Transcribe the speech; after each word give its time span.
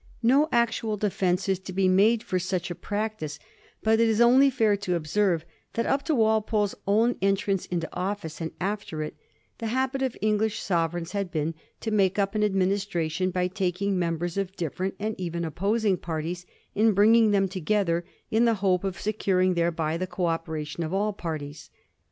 No 0.23 0.49
actual 0.51 0.97
defence 0.97 1.47
is 1.47 1.59
to 1.59 1.71
be 1.71 1.87
made 1.87 2.23
for 2.23 2.39
such 2.39 2.71
a 2.71 2.73
practice; 2.73 3.37
but 3.83 3.99
it 3.99 4.07
is 4.09 4.19
only 4.19 4.49
fair 4.49 4.75
to 4.77 4.95
observe 4.95 5.45
that 5.73 5.85
up 5.85 6.01
to 6.05 6.15
Walpole's 6.15 6.73
own 6.87 7.17
entrance 7.21 7.67
into 7.67 7.87
office, 7.93 8.41
and 8.41 8.49
after 8.59 9.03
it, 9.03 9.15
the 9.59 9.67
habit 9.67 10.01
of 10.01 10.17
English 10.19 10.59
sovereigns 10.59 11.11
had 11.11 11.29
been 11.29 11.53
to 11.81 11.91
make 11.91 12.17
up 12.17 12.33
an 12.33 12.43
administration 12.43 13.29
by 13.29 13.47
taking 13.47 13.99
members 13.99 14.37
of 14.37 14.55
different 14.55 14.95
and 14.97 15.13
even 15.19 15.45
of 15.45 15.49
opposing 15.53 15.97
parties 15.97 16.47
and 16.75 16.95
bringing 16.95 17.29
them 17.29 17.47
together, 17.47 18.03
in 18.31 18.45
the 18.45 18.55
hope 18.55 18.83
of 18.83 18.99
securing 18.99 19.53
thereby 19.53 19.97
the 19.97 20.07
co 20.07 20.25
operation 20.25 20.81
of 20.83 20.95
all 20.95 21.13
parties. 21.13 21.69